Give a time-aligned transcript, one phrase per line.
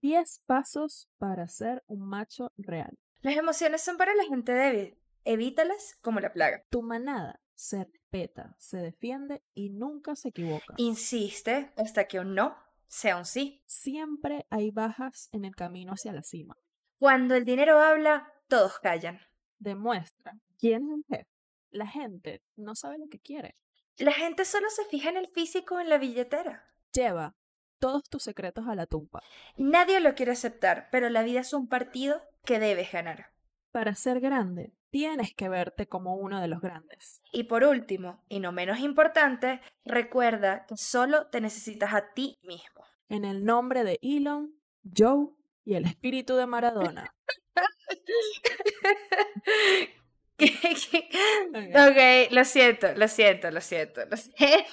[0.00, 2.98] Diez pasos para ser un macho real.
[3.20, 4.98] Las emociones son para la gente débil.
[5.24, 6.64] Evítalas como la plaga.
[6.70, 10.74] Tu manada se respeta, se defiende y nunca se equivoca.
[10.78, 12.56] Insiste hasta que un no
[12.86, 13.62] sea un sí.
[13.66, 16.56] Siempre hay bajas en el camino hacia la cima.
[16.98, 19.20] Cuando el dinero habla, todos callan.
[19.58, 21.37] Demuestra quién es el jefe.
[21.70, 23.56] La gente no sabe lo que quiere.
[23.96, 26.64] La gente solo se fija en el físico en la billetera.
[26.92, 27.36] Lleva
[27.78, 29.22] todos tus secretos a la tumba.
[29.56, 33.32] Nadie lo quiere aceptar, pero la vida es un partido que debes ganar.
[33.72, 37.22] Para ser grande, tienes que verte como uno de los grandes.
[37.32, 42.84] Y por último, y no menos importante, recuerda que solo te necesitas a ti mismo.
[43.08, 44.54] En el nombre de Elon,
[44.96, 45.28] Joe
[45.64, 47.14] y el espíritu de Maradona.
[51.50, 54.70] ok, lo siento, lo siento, lo siento, lo siento.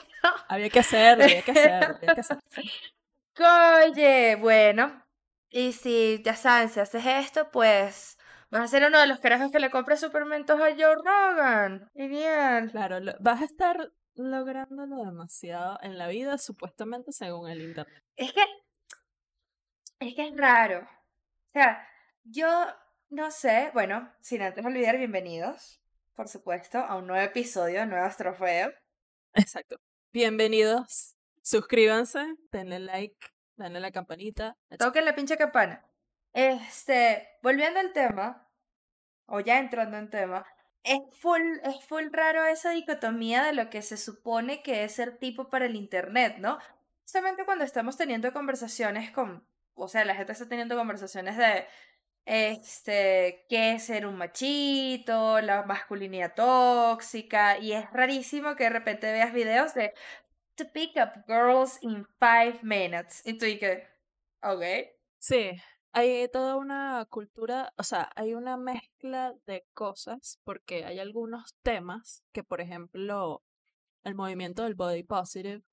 [0.48, 2.42] Había que hacerlo, había que hacerlo, había que hacerlo.
[3.88, 5.04] Oye, bueno,
[5.50, 8.18] y si ya saben, si haces esto, pues
[8.50, 11.90] vas a ser uno de los carajos que le compre supermentos a Joe Rogan.
[11.94, 12.72] Genial.
[12.72, 18.04] Claro, lo- vas a estar lográndolo demasiado en la vida, supuestamente según el internet.
[18.16, 18.42] Es que,
[20.00, 20.80] es que es raro.
[20.82, 21.86] O sea,
[22.24, 22.48] yo
[23.16, 25.80] no sé, bueno, sin antes olvidar, bienvenidos,
[26.16, 28.74] por supuesto, a un nuevo episodio de Nuevas Trofeo.
[29.34, 29.80] Exacto.
[30.12, 31.16] Bienvenidos.
[31.42, 34.58] Suscríbanse, denle like, denle la campanita.
[34.78, 35.82] Toquen la pinche campana.
[36.34, 38.50] Este, volviendo al tema,
[39.28, 40.46] o ya entrando en tema,
[40.84, 45.20] es full, es full raro esa dicotomía de lo que se supone que es ser
[45.20, 46.60] tipo para el internet, ¿no?
[47.04, 51.66] Justamente cuando estamos teniendo conversaciones con, o sea, la gente está teniendo conversaciones de,
[52.26, 59.12] este, qué es ser un machito, la masculinidad tóxica, y es rarísimo que de repente
[59.12, 59.94] veas videos de
[60.56, 63.88] to pick up girls in five minutes, y tú y que,
[64.42, 64.64] ok.
[65.20, 65.52] Sí,
[65.92, 72.24] hay toda una cultura, o sea, hay una mezcla de cosas porque hay algunos temas
[72.34, 73.44] que, por ejemplo,
[74.04, 75.64] el movimiento del body positive,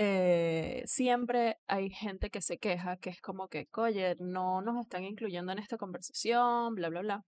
[0.00, 5.02] eh, siempre hay gente que se queja, que es como que, oye, no nos están
[5.02, 7.24] incluyendo en esta conversación, bla, bla, bla.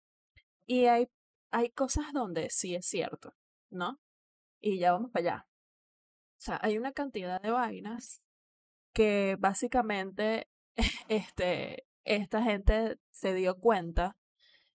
[0.66, 1.08] Y hay,
[1.50, 3.32] hay cosas donde sí es cierto,
[3.70, 3.98] ¿no?
[4.60, 5.46] Y ya vamos para allá.
[6.38, 8.22] O sea, hay una cantidad de vainas
[8.94, 10.46] que básicamente
[11.08, 14.16] este, esta gente se dio cuenta,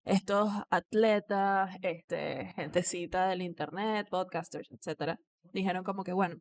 [0.03, 5.17] estos atletas, este, gentecita del internet, podcasters, etcétera,
[5.53, 6.35] dijeron como que, bueno,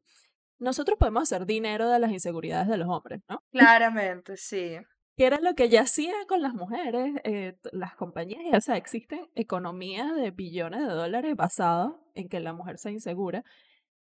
[0.59, 3.43] nosotros podemos hacer dinero de las inseguridades de los hombres, ¿no?
[3.53, 4.77] Claramente, sí.
[5.17, 9.29] Que era lo que ya hacían con las mujeres, eh, las compañías, o sea, existen
[9.37, 13.45] economías de billones de dólares basadas en que la mujer sea insegura,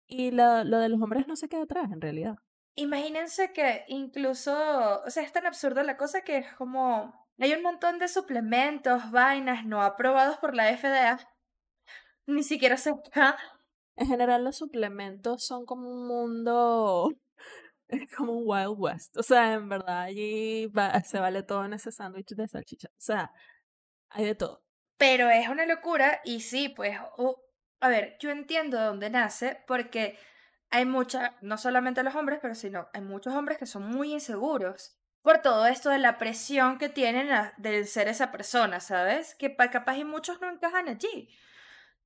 [0.07, 2.37] y la- lo de los hombres no se queda atrás, en realidad.
[2.77, 7.63] Imagínense que incluso, o sea, es tan absurda la cosa que es como, hay un
[7.63, 11.19] montón de suplementos, vainas no aprobados por la FDA,
[12.27, 13.37] ni siquiera se está,
[13.97, 17.13] En general, los suplementos son como un mundo,
[17.89, 19.17] es como un Wild West.
[19.17, 20.71] O sea, en verdad, allí
[21.05, 22.89] se vale todo en ese sándwich de salchicha.
[22.91, 23.33] O sea,
[24.11, 24.63] hay de todo.
[24.99, 26.99] pero es una locura y sí, pues,
[27.81, 30.19] a ver, yo entiendo de dónde nace porque
[30.71, 34.97] hay mucha, no solamente los hombres, pero sino hay muchos hombres que son muy inseguros
[35.23, 39.35] por todo esto de la presión que tienen a- de ser esa persona, ¿sabes?
[39.37, 41.29] Que pa- capaz y muchos no encajan allí.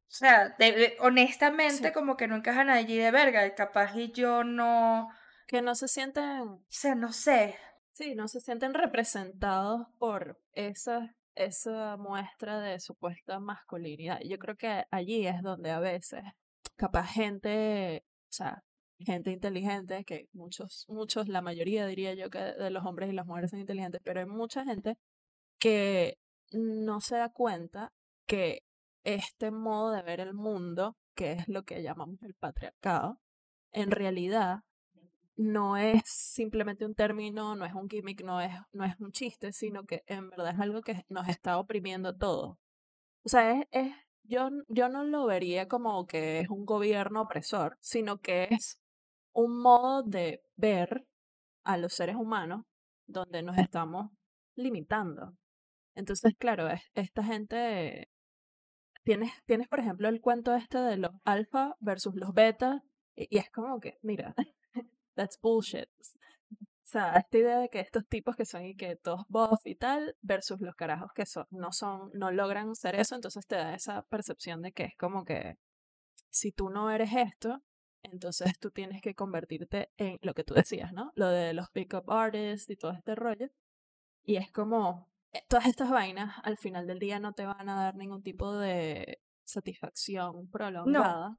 [0.08, 1.92] O sea, de- de- honestamente, Sí.
[1.92, 5.10] como que no encajan allí de verga, capaz y yo no, o
[5.46, 7.56] Que no se sienten, sea, no sé.
[7.92, 14.20] sí, no se sienten representados por esa, esa muestra de supuesta masculinidad.
[14.24, 16.22] Yo creo que allí es donde a veces,
[16.76, 18.62] capaz gente, o sea,
[19.00, 23.26] gente inteligente, que muchos, muchos, la mayoría diría yo que de los hombres y las
[23.26, 24.96] mujeres son inteligentes, pero hay mucha gente
[25.58, 26.18] que
[26.52, 27.92] no se da cuenta
[28.26, 28.62] que
[29.14, 33.20] este modo de ver el mundo, que es lo que llamamos el patriarcado,
[33.72, 34.60] en realidad
[35.36, 39.52] no es simplemente un término, no es un gimmick, no es, no es un chiste,
[39.52, 42.58] sino que en verdad es algo que nos está oprimiendo todo.
[43.24, 43.92] O sea, es, es,
[44.24, 48.80] yo, yo no lo vería como que es un gobierno opresor, sino que es
[49.32, 51.06] un modo de ver
[51.64, 52.64] a los seres humanos
[53.06, 54.10] donde nos estamos
[54.56, 55.34] limitando.
[55.94, 58.08] Entonces, claro, es- esta gente,
[59.08, 62.84] tienes, tienes por ejemplo el cuento este de los alfa versus los beta,
[63.16, 64.34] y, y es como que, mira,
[65.14, 65.88] that's bullshit.
[66.60, 69.76] O sea, esta idea de que estos tipos que son y que todos buff y
[69.76, 73.74] tal, versus los carajos que son, no son, no logran ser eso, entonces te da
[73.74, 75.56] esa percepción de que es como que
[76.28, 77.62] si tú no eres esto,
[78.02, 81.12] entonces tú tienes que convertirte en lo que tú decías, ¿no?
[81.14, 83.48] Lo de los pick-up artists y todo este rollo.
[84.22, 85.08] Y es como,
[85.48, 89.20] todas estas vainas al final del día no te van a dar ningún tipo de
[89.44, 91.38] satisfacción prolongada.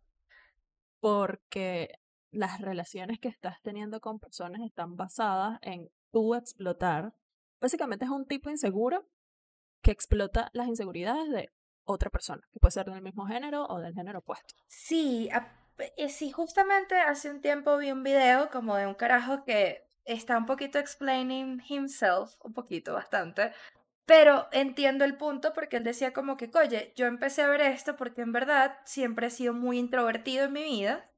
[1.00, 2.00] Porque
[2.32, 7.14] las relaciones que estás teniendo con personas están basadas en tú explotar.
[7.62, 9.08] Básicamente es un tipo inseguro
[9.82, 11.50] que explota las inseguridades de
[11.86, 14.56] otra persona, que puede ser del mismo género o del género opuesto.
[14.68, 15.30] Sí,
[15.98, 20.38] eh, sí, justamente hace un tiempo vi un video como de un carajo que está
[20.38, 23.54] un poquito explaining himself, un poquito, bastante,
[24.10, 27.96] pero entiendo el punto porque él decía como que, oye, yo empecé a ver esto
[27.96, 31.12] porque en verdad siempre he sido muy introvertido en mi vida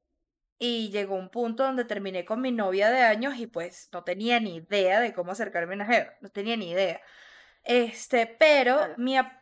[0.58, 4.40] y llegó un punto donde terminé con mi novia de años y pues no tenía
[4.40, 7.00] ni idea de cómo acercarme a una jeva, no tenía ni idea.
[7.64, 8.78] Este, pero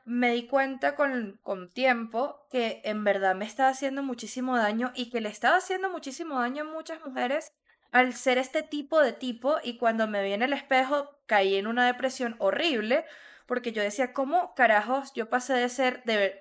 [0.05, 5.11] me di cuenta con, con tiempo que en verdad me estaba haciendo muchísimo daño y
[5.11, 7.53] que le estaba haciendo muchísimo daño a muchas mujeres
[7.91, 11.67] al ser este tipo de tipo y cuando me vi en el espejo caí en
[11.67, 13.05] una depresión horrible
[13.51, 16.39] porque yo decía, ¿cómo carajos yo pasé de ser de,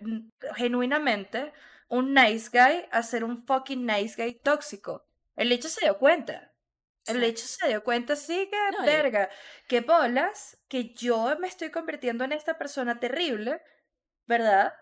[0.55, 1.51] genuinamente
[1.87, 5.07] un nice guy a ser un fucking nice guy tóxico?
[5.35, 6.53] El hecho se dio cuenta.
[7.07, 9.27] El hecho se dio cuenta, sí, que verga,
[9.67, 13.59] que bolas, que yo me estoy convirtiendo en esta persona terrible,
[14.27, 14.75] ¿verdad?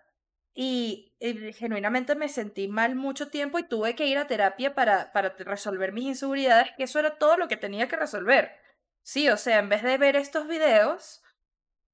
[0.54, 1.16] Y,
[1.56, 5.94] genuinamente me sentí mal mucho tiempo y tuve que ir a terapia para, para resolver
[5.94, 8.52] mis inseguridades, que eso era todo lo que tenía que resolver.
[9.02, 11.24] Sí, o sea, en vez de ver estos videos,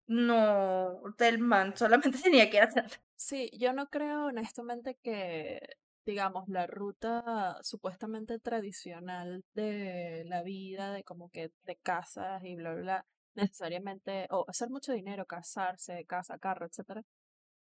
[0.07, 3.01] no, del man solamente tenía que hacer.
[3.15, 5.59] Sí, yo no creo honestamente que,
[6.05, 12.73] digamos, la ruta supuestamente tradicional de la vida, de como que de casas y bla,
[12.73, 13.05] bla, bla,
[13.35, 17.03] necesariamente, o hacer mucho dinero, casarse, casa, carro, etcétera,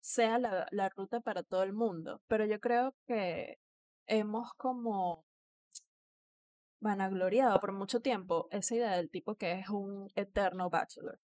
[0.00, 2.21] sea la, la ruta para todo el mundo.
[2.29, 3.59] Pero yo creo que
[4.06, 5.25] hemos como
[6.81, 11.19] vanagloriado por mucho tiempo esa idea del tipo que es un eterno bachelor.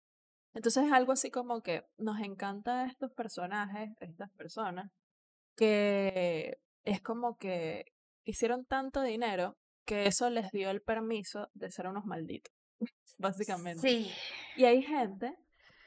[0.57, 4.91] Entonces es algo así como que nos encanta estos personajes, estas personas,
[5.55, 7.85] que es como que
[8.23, 9.55] hicieron tanto dinero
[9.85, 12.51] que eso les dio el permiso de ser unos malditos,
[13.19, 13.87] básicamente.
[13.87, 14.11] Sí.
[14.55, 15.35] Y hay gente,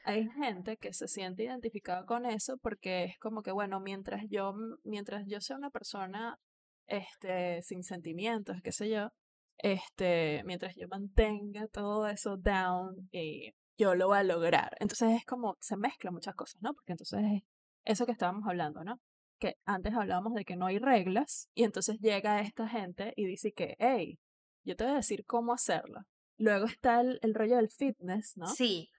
[0.05, 4.53] hay gente que se siente identificada con eso porque es como que, bueno, mientras yo,
[4.85, 6.39] mientras yo sea una persona
[6.87, 9.09] este, sin sentimientos, qué sé yo,
[9.57, 14.77] este, mientras yo mantenga todo eso down y yo lo voy a lograr.
[14.79, 16.73] Entonces es como, se mezclan muchas cosas, ¿no?
[16.73, 17.43] Porque entonces es
[17.83, 18.99] eso que estábamos hablando, ¿no?
[19.39, 23.53] Que antes hablábamos de que no hay reglas y entonces llega esta gente y dice
[23.53, 24.19] que, hey,
[24.63, 26.01] yo te voy a decir cómo hacerlo.
[26.37, 28.45] Luego está el, el rollo del fitness, ¿no?
[28.45, 28.91] Sí,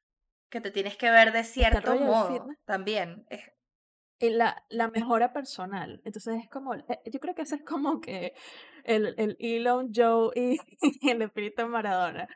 [0.51, 3.25] que te tienes que ver de cierto modo también.
[4.19, 6.01] Y la, la mejora personal.
[6.05, 8.35] Entonces es como, eh, yo creo que eso es como que
[8.85, 10.59] el, el Elon, Joe y,
[11.01, 12.29] y el espíritu Maradona.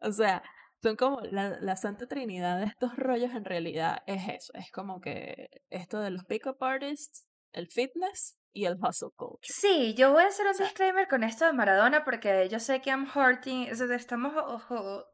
[0.00, 0.42] O sea,
[0.82, 5.00] son como la, la, santa trinidad de estos rollos en realidad es eso, es como
[5.00, 9.38] que esto de los pick-up artists, el fitness y el hustle culture.
[9.42, 12.90] Sí, yo voy a hacer un disclaimer con esto de Maradona porque yo sé que
[12.90, 15.06] I'm hurting, estamos ojo,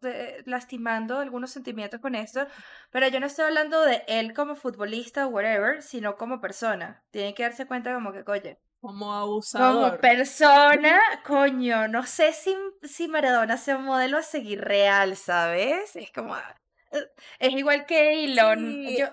[0.45, 2.47] lastimando algunos sentimientos con esto,
[2.91, 7.05] pero yo no estoy hablando de él como futbolista o whatever, sino como persona.
[7.11, 9.91] Tienen que darse cuenta como que, oye, como abusador.
[9.91, 15.97] Como persona, coño, no sé si, si Maradona sea un modelo a seguir real, ¿sabes?
[15.97, 16.37] Es como...
[16.37, 18.87] Eh, es igual que Elon.
[18.97, 19.09] Yo,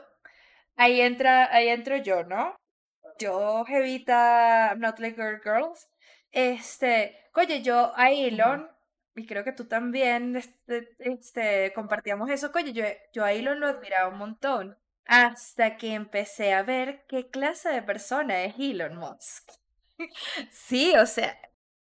[0.75, 2.55] ahí, entra, ahí entro yo, ¿no?
[3.19, 5.87] Yo, Jevita, Not Like Girl Girls.
[6.31, 8.69] Este, oye, yo a Elon,
[9.15, 13.67] y creo que tú también este, este, compartíamos eso, coño, yo, yo a Elon lo
[13.67, 14.77] admiraba un montón.
[15.05, 19.51] Hasta que empecé a ver qué clase de persona es Elon Musk.
[20.51, 21.37] sí, o sea.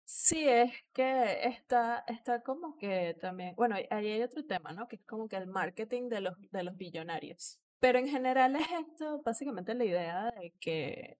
[0.03, 4.87] Sí, es que está, está como que también, bueno, ahí hay otro tema, ¿no?
[4.89, 7.59] Que es como que el marketing de los, de los billonarios.
[7.79, 11.17] Pero en general es esto, básicamente la idea de que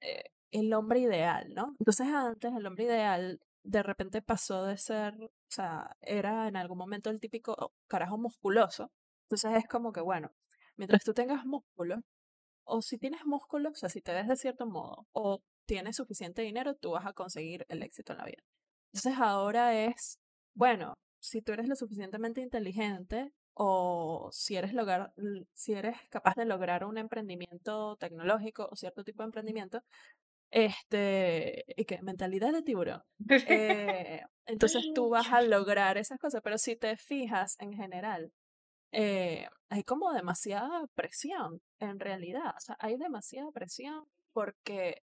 [0.00, 1.74] eh, el hombre ideal, ¿no?
[1.78, 6.78] Entonces antes el hombre ideal de repente pasó de ser, o sea, era en algún
[6.78, 8.90] momento el típico carajo musculoso.
[9.24, 10.32] Entonces es como que, bueno,
[10.80, 12.00] mientras tú tengas músculo,
[12.64, 16.40] o si tienes músculo, o sea, si te ves de cierto modo, o tienes suficiente
[16.40, 18.42] dinero, tú vas a conseguir el éxito en la vida.
[18.92, 20.18] Entonces ahora es,
[20.54, 25.12] bueno, si tú eres lo suficientemente inteligente o si eres, lograr,
[25.52, 29.82] si eres capaz de lograr un emprendimiento tecnológico o cierto tipo de emprendimiento,
[30.50, 33.02] este, y que mentalidad de tiburón.
[33.50, 38.32] Eh, entonces tú vas a lograr esas cosas, pero si te fijas en general,
[38.92, 42.54] eh, hay como demasiada presión, en realidad.
[42.56, 45.02] O sea, hay demasiada presión porque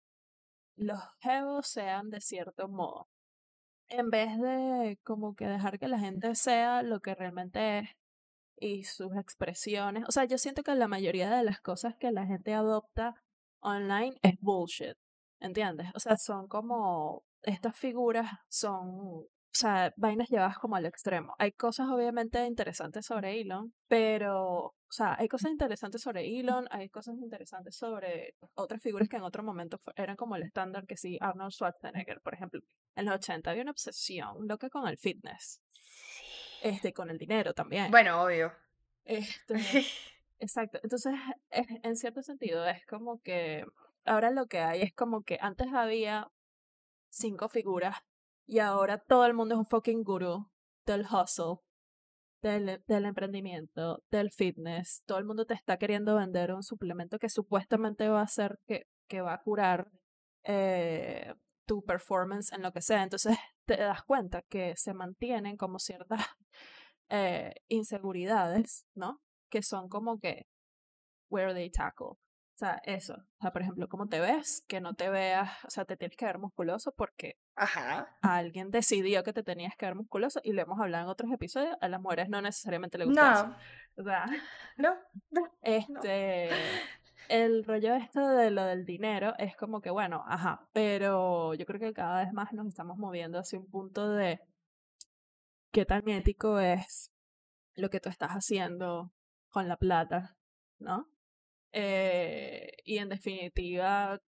[0.76, 3.08] los jevos sean de cierto modo.
[3.88, 7.88] En vez de como que dejar que la gente sea lo que realmente es
[8.62, 10.04] y sus expresiones.
[10.08, 13.16] O sea, yo siento que la mayoría de las cosas que la gente adopta
[13.60, 14.96] online es bullshit.
[15.40, 15.88] ¿Entiendes?
[15.94, 21.34] O sea, son como estas figuras son, o sea, vainas llevadas como al extremo.
[21.38, 26.88] Hay cosas obviamente interesantes sobre Elon, pero, o sea, hay cosas interesantes sobre Elon, hay
[26.88, 31.18] cosas interesantes sobre otras figuras que en otro momento eran como el estándar que sí,
[31.20, 32.62] Arnold Schwarzenegger, por ejemplo.
[32.96, 35.60] En los 80 había una obsesión loca con el fitness.
[36.62, 37.90] Este, con el dinero también.
[37.90, 38.52] Bueno, obvio.
[39.04, 39.54] Este,
[40.38, 40.80] exacto.
[40.82, 41.12] Entonces,
[41.50, 43.66] en cierto sentido, es como que
[44.06, 46.30] ahora lo que hay es como que antes había
[47.10, 47.96] cinco figuras
[48.46, 50.50] y ahora todo el mundo es un fucking gurú
[50.86, 51.56] del hustle,
[52.42, 55.02] del, del emprendimiento, del fitness.
[55.06, 58.86] Todo el mundo te está queriendo vender un suplemento que supuestamente va a hacer que,
[59.08, 59.90] que va a curar
[60.44, 61.34] eh,
[61.66, 63.02] tu performance en lo que sea.
[63.02, 66.20] Entonces te das cuenta que se mantienen como ciertas
[67.10, 69.20] eh, inseguridades, ¿no?
[69.50, 70.46] Que son como que
[71.30, 72.21] where they tackle.
[72.62, 73.14] O sea, eso.
[73.14, 74.62] O sea, por ejemplo, ¿cómo te ves?
[74.68, 78.16] Que no te veas, o sea, te tienes que ver musculoso porque Ajá.
[78.22, 81.76] alguien decidió que te tenías que ver musculoso y lo hemos hablado en otros episodios.
[81.80, 83.46] A las mujeres no necesariamente le gusta eso.
[83.48, 83.56] No.
[83.96, 84.26] O sea,
[84.76, 84.94] No.
[85.62, 86.50] este,
[87.28, 91.80] el rollo esto de lo del dinero es como que, bueno, ajá, pero yo creo
[91.80, 94.38] que cada vez más nos estamos moviendo hacia un punto de
[95.72, 97.10] qué tan ético es
[97.74, 99.10] lo que tú estás haciendo
[99.50, 100.36] con la plata,
[100.78, 101.08] ¿no?
[101.72, 104.20] Eh, y en definitiva,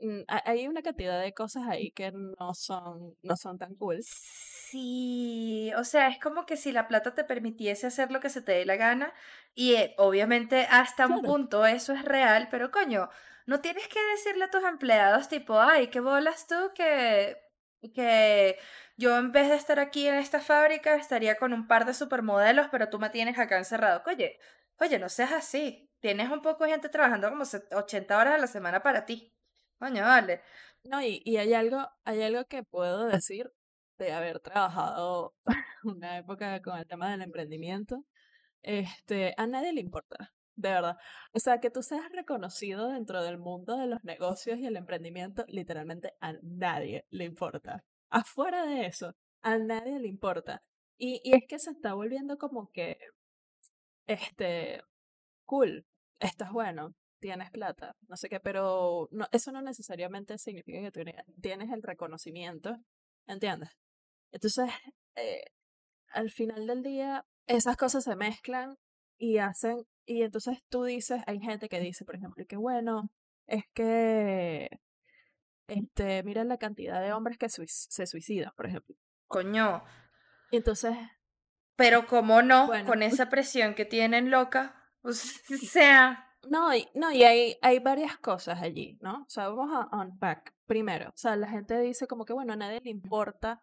[0.00, 4.00] mm, hay una cantidad de cosas ahí que no son, no son tan cool.
[4.02, 8.42] Sí, o sea, es como que si la plata te permitiese hacer lo que se
[8.42, 9.14] te dé la gana
[9.54, 13.08] y eh, obviamente hasta un punto eso es real, pero coño,
[13.46, 17.38] no tienes que decirle a tus empleados tipo, ay, qué bolas tú que,
[17.94, 18.58] que
[18.96, 22.68] yo en vez de estar aquí en esta fábrica estaría con un par de supermodelos,
[22.70, 24.02] pero tú me tienes acá encerrado.
[24.06, 24.38] Oye,
[24.78, 28.46] oye, no seas así tienes un poco de gente trabajando como 80 horas a la
[28.46, 29.32] semana para ti.
[29.78, 30.42] Coño, vale.
[30.84, 33.52] No, y, y hay algo, hay algo que puedo decir
[33.98, 35.34] de haber trabajado
[35.84, 38.04] una época con el tema del emprendimiento.
[38.62, 40.96] Este, a nadie le importa, de verdad.
[41.32, 45.44] O sea, que tú seas reconocido dentro del mundo de los negocios y el emprendimiento,
[45.48, 47.84] literalmente a nadie le importa.
[48.10, 50.62] Afuera de eso, a nadie le importa.
[50.96, 52.98] Y, y es que se está volviendo como que,
[54.06, 54.82] este,
[55.48, 55.86] cool,
[56.20, 61.00] estás bueno, tienes plata, no sé qué, pero no, eso no necesariamente significa que tú
[61.40, 62.76] tienes el reconocimiento,
[63.26, 63.70] ¿entiendes?
[64.30, 64.70] Entonces,
[65.16, 65.44] eh,
[66.12, 68.76] al final del día, esas cosas se mezclan
[69.16, 73.10] y hacen, y entonces tú dices, hay gente que dice, por ejemplo, que bueno,
[73.46, 74.68] es que,
[75.66, 78.94] este, mira la cantidad de hombres que se suicidan, por ejemplo.
[79.26, 79.82] Coño.
[80.50, 80.94] Entonces...
[81.74, 86.24] Pero cómo no, con esa presión que tienen loca, o sea.
[86.48, 89.22] No, y, no, y hay, hay varias cosas allí, ¿no?
[89.22, 90.54] O sea, vamos a unpack.
[90.66, 93.62] Primero, o sea, la gente dice como que, bueno, a nadie le importa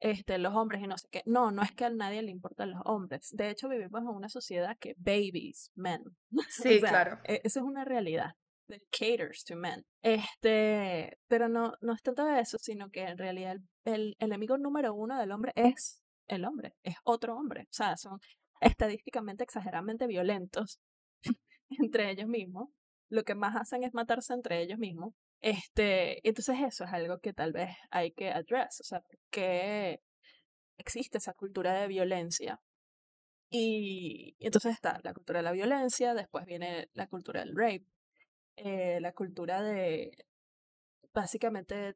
[0.00, 1.22] este, los hombres y no sé qué.
[1.26, 3.30] No, no es que a nadie le importan los hombres.
[3.32, 6.02] De hecho, vivimos en una sociedad que babies, men.
[6.50, 7.18] Sí, claro.
[7.24, 8.34] E, eso es una realidad.
[8.68, 9.84] That caters to men.
[10.02, 14.94] Este, pero no, no es tanto eso, sino que en realidad el, el enemigo número
[14.94, 17.62] uno del hombre es el hombre, es otro hombre.
[17.62, 18.20] O sea, son
[18.64, 20.80] estadísticamente exageradamente violentos
[21.70, 22.68] entre ellos mismos.
[23.10, 25.14] Lo que más hacen es matarse entre ellos mismos.
[25.40, 30.00] Este, entonces eso es algo que tal vez hay que address, o sea, porque
[30.78, 32.60] existe esa cultura de violencia.
[33.50, 37.86] Y, entonces está la cultura de la violencia, después viene la cultura del rape,
[38.56, 40.12] eh, la cultura de,
[41.12, 41.94] básicamente,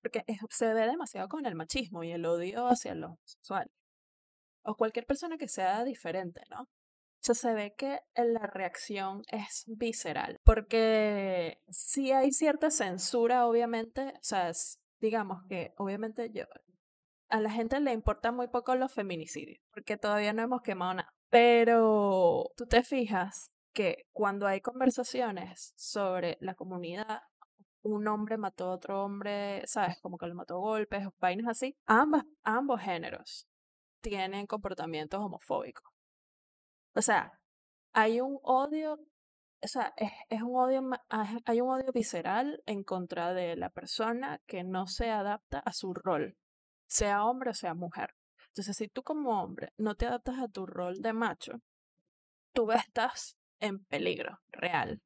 [0.00, 3.70] porque se ve demasiado con el machismo y el odio hacia lo sexual
[4.62, 6.62] o cualquier persona que sea diferente, ¿no?
[6.62, 14.12] O sea, se ve que la reacción es visceral, porque si hay cierta censura, obviamente,
[14.14, 14.52] o sea,
[15.00, 16.44] digamos que obviamente yo,
[17.28, 21.12] a la gente le importa muy poco los feminicidios, porque todavía no hemos quemado nada,
[21.28, 27.22] pero tú te fijas que cuando hay conversaciones sobre la comunidad,
[27.82, 29.98] un hombre mató a otro hombre, ¿sabes?
[30.00, 33.48] Como que lo mató a golpes, vainas así, ambas, ambos géneros
[34.08, 35.84] tienen comportamientos homofóbicos.
[36.94, 37.38] O sea,
[37.92, 38.98] hay un odio,
[39.62, 40.82] o sea, es, un odio,
[41.44, 45.92] hay un odio visceral en contra de la persona que no se adapta a su
[45.92, 46.36] rol,
[46.86, 48.14] sea hombre o sea mujer.
[48.48, 51.60] Entonces, si tú como hombre no te adaptas a tu rol de macho,
[52.52, 55.02] tú estás en peligro real.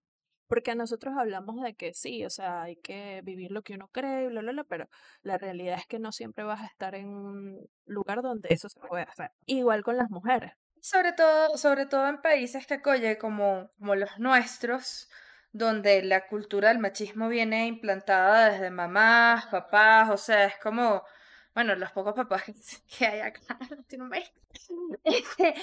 [0.52, 4.28] Porque nosotros hablamos de que sí, o sea, hay que vivir lo que uno cree,
[4.28, 4.86] bla, bla, bla, pero
[5.22, 8.78] la realidad es que no siempre vas a estar en un lugar donde eso se
[8.78, 9.30] puede hacer.
[9.46, 10.52] Igual con las mujeres.
[10.78, 15.08] Sobre todo, sobre todo en países que coye como, como los nuestros,
[15.52, 21.02] donde la cultura del machismo viene implantada desde mamás, papás, o sea, es como,
[21.54, 22.42] bueno, los pocos papás
[22.98, 24.32] que hay acá en Latinoamérica.
[25.04, 25.54] Este,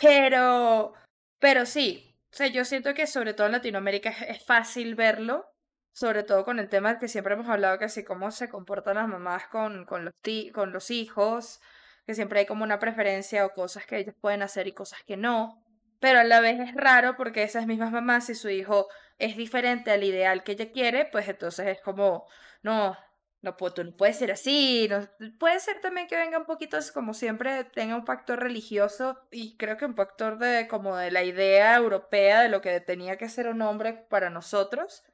[0.00, 0.94] pero,
[1.38, 5.46] pero sí, o sea, yo siento que sobre todo en Latinoamérica es, fácil verlo,
[5.92, 9.08] sobre todo con el tema que siempre hemos hablado, que así cómo se comportan las
[9.08, 10.14] mamás con, con, los,
[10.54, 11.60] con los hijos,
[12.06, 15.16] que siempre hay como una preferencia o cosas que ellos pueden hacer y cosas que
[15.16, 15.64] no.
[15.98, 18.86] Pero a la vez es raro porque esas mismas mamás, si su hijo
[19.18, 22.26] es diferente al ideal que ella quiere, pues entonces es como,
[22.62, 22.96] no,
[23.42, 24.88] no, no puede ser así.
[24.88, 29.56] No, puede ser también que venga un poquito, como siempre, tenga un factor religioso y
[29.56, 33.28] creo que un factor de como de la idea europea de lo que tenía que
[33.28, 35.04] ser un hombre para nosotros.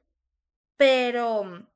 [0.76, 1.68] Pero,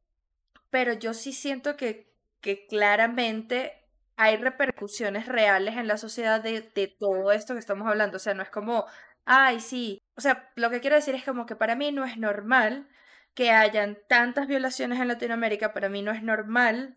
[0.71, 6.89] pero yo sí siento que, que claramente hay repercusiones reales en la sociedad de, de
[6.89, 8.17] todo esto que estamos hablando.
[8.17, 8.87] O sea, no es como,
[9.25, 10.03] ay, sí.
[10.17, 12.89] O sea, lo que quiero decir es como que para mí no es normal
[13.35, 16.97] que hayan tantas violaciones en Latinoamérica, para mí no es normal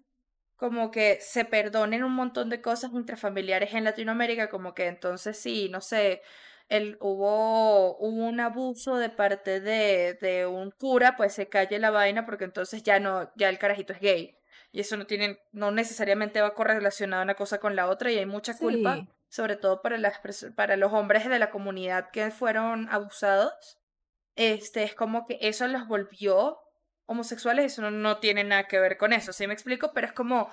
[0.56, 5.68] como que se perdonen un montón de cosas intrafamiliares en Latinoamérica, como que entonces sí,
[5.70, 6.22] no sé,
[6.70, 12.25] el, hubo, un abuso de parte de, de un cura, pues se calle la vaina
[12.25, 14.38] porque entonces ya no, ya el carajito es gay
[14.74, 18.25] y eso no tiene, no necesariamente va correlacionado una cosa con la otra y hay
[18.25, 20.20] mucha culpa, sobre todo para las
[20.56, 23.78] para los hombres de la comunidad que fueron abusados.
[24.36, 26.58] Este es como que eso los volvió
[27.06, 29.92] homosexuales, eso no, no tiene nada que ver con eso, ¿sí me explico?
[29.94, 30.50] Pero es como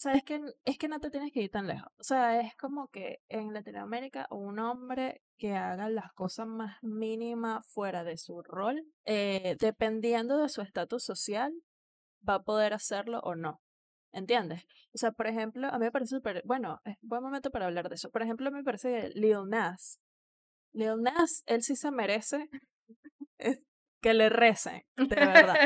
[0.00, 1.92] sabes que es que no te tienes que ir tan lejos.
[1.98, 7.66] O sea, es como que en Latinoamérica un hombre que haga las cosas más mínimas
[7.66, 11.52] fuera de su rol, eh, dependiendo de su estatus social,
[12.26, 13.60] va a poder hacerlo o no.
[14.12, 14.64] ¿Entiendes?
[14.94, 17.88] O sea, por ejemplo, a mí me parece súper, bueno, es buen momento para hablar
[17.90, 18.10] de eso.
[18.10, 20.00] Por ejemplo, me parece que Lil Nas,
[20.72, 22.48] Lil Nas, él sí se merece
[24.02, 25.56] que le recen, de verdad.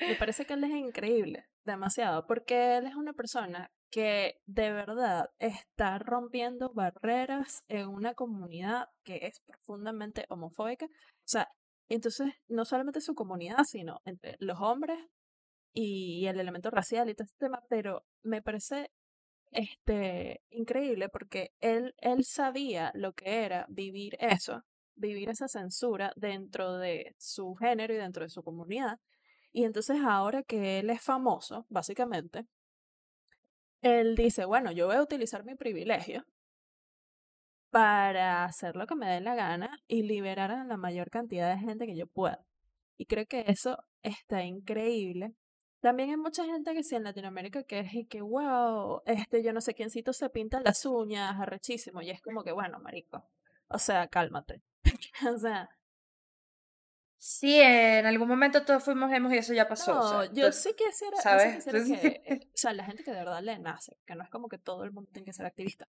[0.00, 5.30] me parece que él es increíble, demasiado, porque él es una persona que de verdad
[5.38, 10.86] está rompiendo barreras en una comunidad que es profundamente homofóbica.
[10.86, 11.48] O sea,
[11.88, 14.98] entonces no solamente su comunidad, sino entre los hombres
[15.72, 18.90] y el elemento racial y todo este tema, pero me parece
[19.52, 24.62] este increíble porque él, él sabía lo que era vivir eso,
[24.94, 28.98] vivir esa censura dentro de su género y dentro de su comunidad.
[29.52, 32.46] Y entonces ahora que él es famoso, básicamente,
[33.82, 36.24] él dice, bueno, yo voy a utilizar mi privilegio
[37.70, 41.60] para hacer lo que me dé la gana y liberar a la mayor cantidad de
[41.60, 42.44] gente que yo pueda.
[42.96, 45.34] Y creo que eso está increíble
[45.80, 49.52] también hay mucha gente que sí en Latinoamérica que es y que, wow, este, yo
[49.52, 52.02] no sé quiéncito se pinta las uñas, arrechísimo.
[52.02, 53.24] Y es como que, bueno, marico,
[53.68, 54.62] o sea, cálmate.
[55.34, 55.68] o sea.
[57.20, 59.94] Sí, en algún momento todos fuimos hemos y eso ya pasó.
[59.94, 61.64] No, yo sí quisiera, ¿sabes?
[61.64, 64.48] que, eh, o sea, la gente que de verdad le nace, que no es como
[64.48, 65.88] que todo el mundo tiene que ser activista.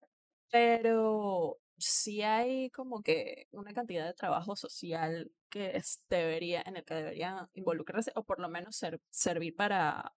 [0.51, 6.95] Pero sí hay como que una cantidad de trabajo social que debería, en el que
[6.95, 10.15] deberían involucrarse o por lo menos ser, servir para,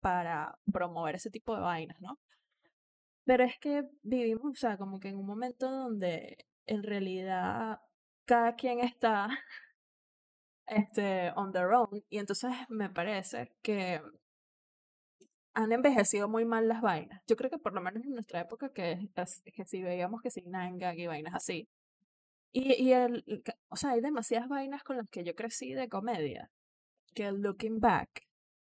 [0.00, 2.18] para promover ese tipo de vainas, ¿no?
[3.24, 7.80] Pero es que vivimos, o sea, como que en un momento donde en realidad
[8.24, 9.28] cada quien está
[10.66, 14.02] este, on their own y entonces me parece que
[15.58, 17.20] han envejecido muy mal las vainas.
[17.26, 19.08] Yo creo que por lo menos en nuestra época que,
[19.54, 21.68] que si veíamos que sin Nanga y vainas así.
[22.52, 23.24] Y, y el,
[23.68, 26.48] o sea, hay demasiadas vainas con las que yo crecí de comedia.
[27.12, 28.08] Que looking back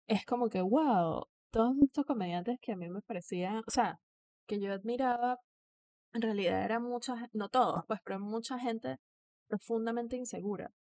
[0.07, 3.97] es como que, wow, todos estos comediantes que a mí me parecían, o sea,
[4.47, 5.37] que yo admiraba,
[6.13, 8.97] en realidad eran muchas, no todos, pues, pero mucha gente
[9.49, 10.71] profundamente insegura.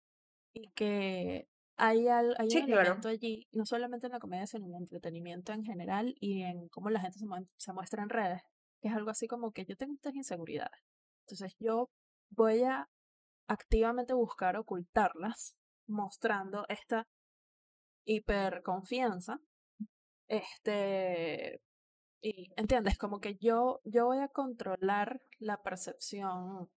[0.54, 4.74] Y que hay, al, hay un elemento allí, no solamente en la comedia, sino en
[4.74, 8.42] el entretenimiento en general y en cómo la gente se, se muestra en redes,
[8.80, 10.80] que es algo así como que yo tengo estas inseguridades.
[11.22, 11.88] Entonces yo
[12.30, 12.88] voy a
[13.46, 17.06] activamente buscar ocultarlas, mostrando esta
[18.04, 19.38] hiperconfianza.
[20.26, 21.60] Este,
[22.20, 26.68] y entiendes, como que yo, yo voy a controlar la percepción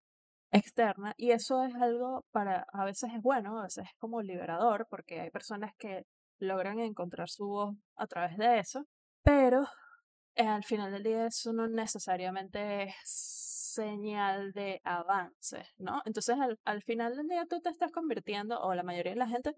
[0.52, 4.88] externa y eso es algo para, a veces es bueno, a veces es como liberador
[4.90, 6.06] porque hay personas que
[6.40, 8.86] logran encontrar su voz a través de eso,
[9.24, 9.66] pero
[10.36, 13.42] al final del día eso no necesariamente es
[13.74, 16.02] señal de avance, ¿no?
[16.06, 19.28] Entonces al, al final del día tú te estás convirtiendo, o la mayoría de la
[19.28, 19.54] gente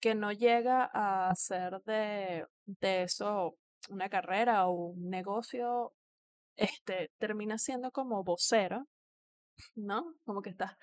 [0.00, 3.56] que no llega a hacer de, de eso
[3.90, 5.92] una carrera o un negocio,
[6.56, 8.86] este, termina siendo como vocero,
[9.74, 10.14] ¿no?
[10.24, 10.76] Como que estás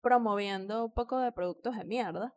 [0.00, 2.34] promoviendo un poco de productos de mierda.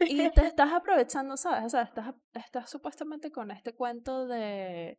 [0.00, 1.64] y te estás aprovechando, ¿sabes?
[1.64, 4.98] O sea, estás, estás supuestamente con este cuento de...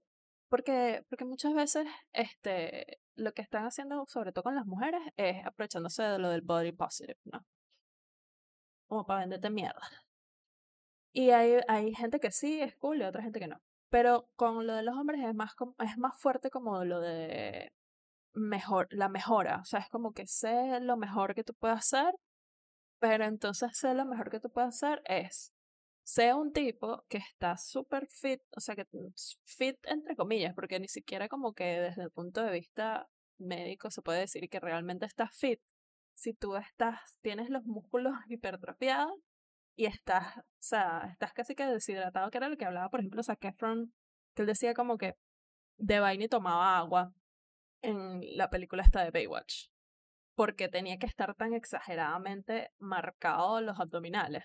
[0.49, 5.45] Porque, porque muchas veces este, lo que están haciendo, sobre todo con las mujeres, es
[5.45, 7.45] aprovechándose de lo del body positive, ¿no?
[8.87, 9.87] Como para venderte mierda.
[11.13, 13.61] Y hay, hay gente que sí, es cool, y otra gente que no.
[13.89, 17.71] Pero con lo de los hombres es más, es más fuerte como lo de
[18.33, 19.59] mejor, la mejora.
[19.61, 22.13] O sea, es como que sé lo mejor que tú puedes hacer,
[22.99, 25.53] pero entonces sé lo mejor que tú puedes hacer es
[26.03, 28.85] sea un tipo que está súper fit, o sea, que
[29.45, 34.01] fit entre comillas, porque ni siquiera como que desde el punto de vista médico se
[34.01, 35.61] puede decir que realmente estás fit.
[36.15, 39.13] Si tú estás, tienes los músculos hipertrofiados
[39.75, 43.23] y estás, o sea, estás casi que deshidratado, que era lo que hablaba, por ejemplo,
[43.23, 43.93] Zac Efron,
[44.33, 45.15] que él decía como que
[45.77, 47.13] de vaina y tomaba agua
[47.81, 49.67] en la película esta de Baywatch,
[50.35, 54.43] porque tenía que estar tan exageradamente marcado los abdominales.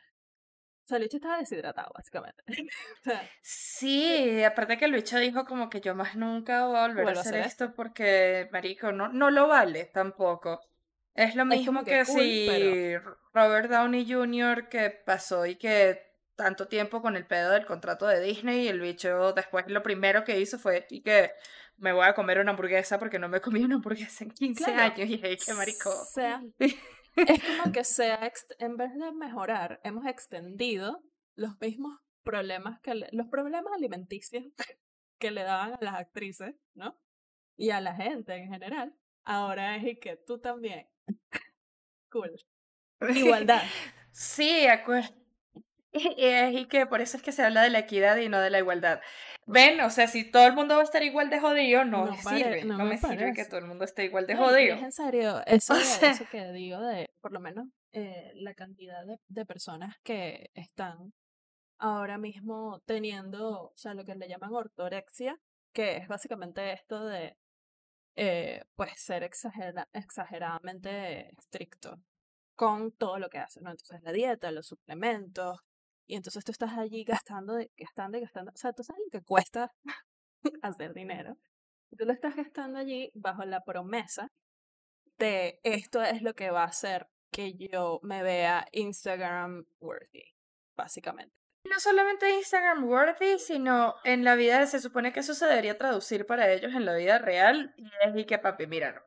[0.85, 2.43] O sea, el bicho estaba deshidratado, básicamente.
[3.41, 7.21] sí, aparte que el bicho dijo como que yo más nunca voy a volver a
[7.21, 10.61] hacer, esto porque, marico, no, no lo vale tampoco.
[11.15, 12.97] Es lo mismo que, si
[13.33, 14.69] Robert Downey Jr.
[14.69, 16.03] que pasó y que
[16.35, 20.25] tanto tiempo con el pedo del contrato de Disney y el bicho después lo primero
[20.25, 21.31] que hizo fue y que
[21.77, 24.99] me voy a comer una hamburguesa porque no me comí una hamburguesa en 15 años
[24.99, 25.91] y dije, qué marico.
[26.13, 31.03] Sea, es como que sea, en vez de mejorar, hemos extendido
[31.37, 34.45] los mismos problemas que los problemas alimenticios
[35.19, 36.99] que le daban a las actrices, ¿no?
[37.57, 38.97] Y a la gente en general.
[39.25, 40.89] Ahora es y que tú también
[42.11, 42.31] cool.
[43.15, 43.63] Igualdad.
[44.13, 45.24] sí, acuerdo.
[46.55, 48.59] Y, que por eso es que se habla de la equidad y no de la
[48.59, 49.01] igualdad.
[49.47, 52.17] Ven, o sea, si todo el mundo va a estar igual de jodido, no, me
[52.17, 52.65] sirve.
[52.65, 54.75] No, me, sirve que todo el mundo esté igual de jodido.
[54.75, 59.19] Es en serio, eso, eso que digo de, por lo menos, eh, la cantidad de,
[59.29, 61.13] de personas que están
[61.79, 65.39] ahora mismo teniendo, o sea, lo que le llaman ortorexia,
[65.73, 67.37] que es básicamente esto de
[68.17, 72.01] eh, pues ser exagera exageradamente estricto
[72.55, 73.71] con todo lo que hace, ¿no?
[73.71, 75.59] Entonces la dieta, los suplementos,
[76.07, 79.25] y entonces tú estás allí gastando, gastando y gastando, o sea, tú sabes lo que
[79.25, 79.73] cuesta
[80.63, 81.37] hacer dinero,
[81.97, 84.31] tú lo estás gastando allí bajo la promesa
[85.19, 90.25] de esto es lo que va a hacer que yo me vea Instagram worthy,
[90.77, 91.35] básicamente.
[91.65, 96.27] No solamente Instagram worthy, sino en la vida se supone que eso se debería traducir
[96.27, 97.75] para ellos en la vida real.
[97.77, 99.05] Y es que papi, mira,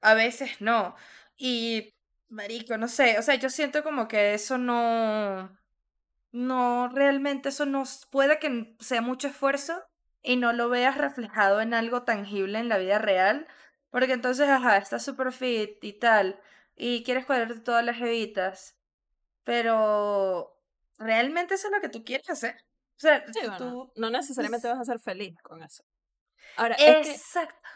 [0.00, 0.96] A veces no.
[1.36, 1.94] Y,
[2.28, 5.56] marico, no sé, o sea, yo siento como que eso no,
[6.32, 9.84] no, realmente eso no, puede que sea mucho esfuerzo
[10.22, 13.46] y no lo veas reflejado en algo tangible en la vida real.
[13.90, 16.40] Porque entonces, ajá, estás super fit y tal,
[16.74, 18.78] y quieres cuadrarte todas las evitas,
[19.44, 20.58] pero
[20.98, 22.56] realmente eso es lo que tú quieres hacer.
[22.96, 23.22] O sea,
[23.58, 25.84] tú, no necesariamente vas a ser feliz con eso.
[26.56, 27.68] Ahora, Exacto.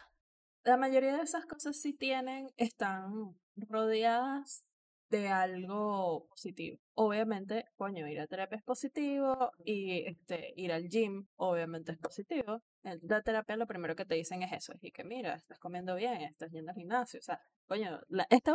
[0.65, 4.65] la mayoría de esas cosas sí tienen, están rodeadas
[5.09, 6.79] de algo positivo.
[6.95, 12.63] Obviamente, coño, ir a terapia es positivo y este, ir al gym obviamente es positivo.
[12.83, 15.95] En la terapia lo primero que te dicen es eso, es que mira, estás comiendo
[15.95, 18.53] bien, estás yendo al gimnasio, o sea, coño, la, este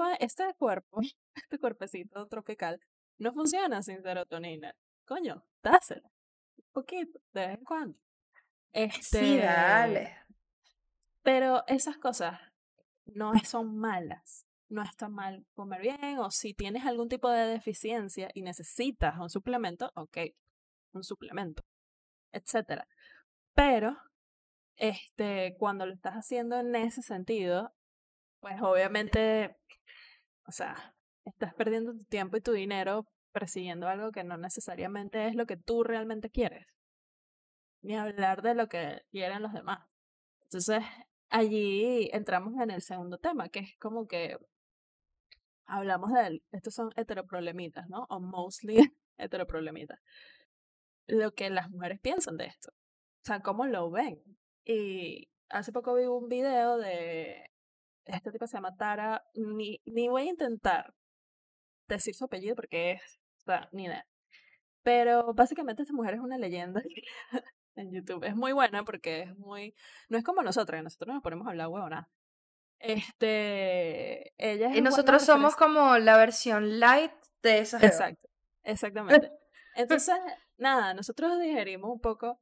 [0.58, 1.02] cuerpo,
[1.36, 2.80] este cuerpecito tropical
[3.18, 4.76] no funciona sin serotonina.
[5.06, 6.10] Coño, dásela.
[6.58, 8.00] Un poquito, de vez en cuando.
[8.72, 10.18] Este, sí, dale.
[11.22, 12.40] Pero esas cosas
[13.06, 14.48] no son malas.
[14.72, 19.30] No está mal comer bien o si tienes algún tipo de deficiencia y necesitas un
[19.30, 20.18] suplemento, ok,
[20.94, 21.64] un suplemento,
[22.32, 22.88] etcétera.
[23.54, 23.98] Pero
[24.78, 27.74] este, cuando lo estás haciendo en ese sentido,
[28.40, 29.58] pues obviamente,
[30.48, 35.36] o sea, estás perdiendo tu tiempo y tu dinero persiguiendo algo que no necesariamente es
[35.36, 36.66] lo que tú realmente quieres.
[37.82, 39.80] Ni hablar de lo que quieren los demás.
[40.44, 40.82] Entonces,
[41.30, 44.38] allí entramos en el segundo tema, que es como que
[45.66, 48.06] hablamos de, estos son heteroproblemitas, ¿no?
[48.10, 48.78] O mostly
[49.18, 50.00] heteroproblemitas.
[51.08, 52.72] Lo que las mujeres piensan de esto.
[52.72, 54.22] O sea, cómo lo ven.
[54.66, 57.52] Y hace poco vi un video de
[58.06, 60.94] este tipo se llama Tara, ni, ni voy a intentar
[61.88, 64.06] decir su apellido porque es, o sea, ni idea.
[64.84, 66.82] Pero básicamente esta mujer es una leyenda
[67.76, 68.24] en YouTube.
[68.24, 69.76] Es muy buena porque es muy,
[70.10, 72.10] no es como nosotros, que nosotros nos ponemos a hablar huevona.
[72.82, 77.12] Este, ella es Y nosotros somos como la versión light
[77.44, 77.92] de esa jeva.
[77.92, 78.30] Exacto,
[78.64, 79.32] exactamente.
[79.76, 80.16] Entonces,
[80.58, 82.42] nada, nosotros digerimos un poco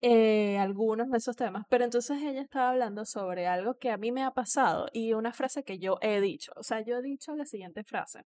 [0.00, 4.12] eh, algunos de esos temas, pero entonces ella estaba hablando sobre algo que a mí
[4.12, 6.52] me ha pasado y una frase que yo he dicho.
[6.56, 8.22] O sea, yo he dicho la siguiente frase.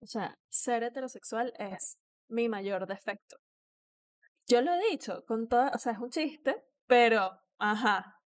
[0.00, 1.98] O sea, ser heterosexual es
[2.28, 3.36] mi mayor defecto.
[4.46, 8.17] Yo lo he dicho con toda, o sea, es un chiste, pero, ajá,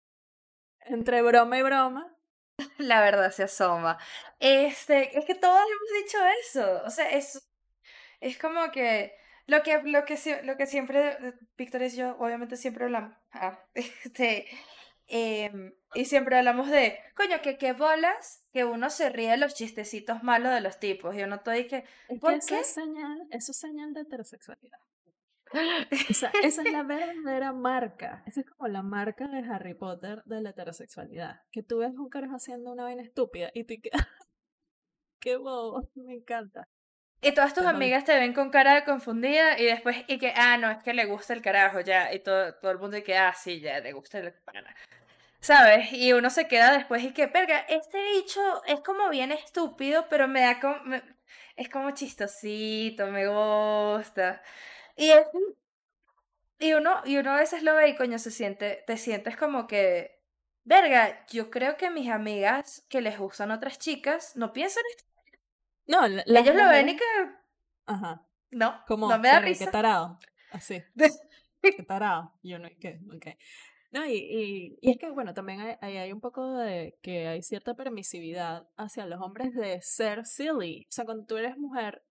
[0.86, 2.16] entre broma y broma,
[2.78, 3.98] La verdad se asoma.
[4.40, 6.84] Este, es que todos hemos dicho eso.
[6.86, 7.50] O sea, es,
[8.20, 9.16] es como que
[9.48, 13.16] lo que, lo que, lo que siempre, eh, Víctor y yo, obviamente siempre hablamos.
[13.32, 14.48] ah, este,
[15.08, 19.56] em, y siempre hablamos de, coño, que qué bolas que uno se ríe de los
[19.56, 21.16] chistecitos malos de los tipos.
[21.16, 22.62] Y uno todo dice, es ¿Por que eso qué?
[22.62, 24.80] es señal, eso es señal de heterosexualidad.
[26.10, 28.24] O sea, esa es la verdadera marca.
[28.26, 31.42] Esa es como la marca de Harry Potter de la heterosexualidad.
[31.52, 34.08] Que tú ves un carajo haciendo una vaina estúpida y tú quedas.
[35.20, 35.90] ¡Qué bobo!
[35.96, 36.68] Me encanta.
[37.24, 40.58] Y todas tus amigas te ven con cara de confundida y después, y que, ah,
[40.58, 42.12] no, es que le gusta el carajo ya.
[42.14, 44.76] Y todo, todo el mundo y que, ah, sí, ya, le gusta el pana.
[45.40, 45.94] ¿Sabes?
[45.94, 50.28] Y uno se queda después y que, perga, este bicho es como bien estúpido, pero
[50.28, 51.04] me da como, me-
[51.56, 54.42] es como chistosito, me gusta.
[55.02, 55.26] Y es,
[56.60, 59.66] y uno, y uno a veces lo ve y coño, se siente, te sientes como
[59.66, 60.22] que,
[60.64, 65.10] verga, yo creo que mis amigas que les gustan otras chicas no piensan esto.
[65.88, 67.04] No, Ellos lo ven y que,
[67.88, 68.26] Ajá.
[68.52, 69.72] no, Como, no me da "Verga, Qué risa.
[69.72, 70.20] tarado.
[70.52, 70.84] Así.
[71.62, 72.32] Qué tarado.
[72.44, 73.00] Y uno, ¿y qué?
[73.16, 73.28] Ok.
[73.92, 77.42] No, y, y, y es que, bueno, también hay, hay un poco de que hay
[77.42, 80.86] cierta permisividad hacia los hombres de ser silly.
[80.90, 82.02] O sea, cuando tú eres mujer,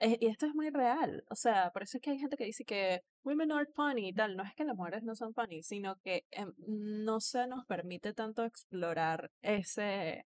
[0.00, 1.24] eh, y esto es muy real.
[1.28, 4.14] O sea, por eso es que hay gente que dice que women are funny y
[4.14, 4.36] tal.
[4.36, 8.14] No es que las mujeres no son funny, sino que em, no se nos permite
[8.14, 10.26] tanto explorar ese,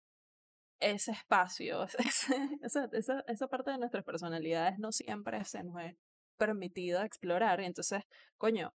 [0.80, 1.84] ese espacio,
[2.64, 5.96] esa, esa, esa parte de nuestras personalidades no siempre se nos es
[6.38, 7.60] permitido explorar.
[7.62, 8.04] Y entonces,
[8.38, 8.74] coño,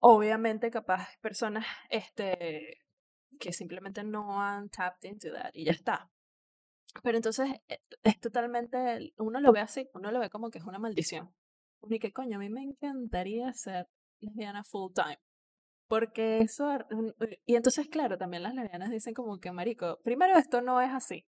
[0.00, 2.78] obviamente capaz personas este,
[3.38, 6.10] que simplemente no han tapped into that y ya está.
[7.02, 10.64] Pero entonces eh, es totalmente, uno lo ve así, uno lo ve como que es
[10.64, 11.32] una maldición.
[11.88, 13.88] Y que coño, a mí me encantaría ser
[14.20, 15.18] lesbiana full time.
[15.88, 17.14] Porque eso, un-
[17.46, 21.24] y entonces claro, también las lesbianas dicen como que, marico, primero esto no es así.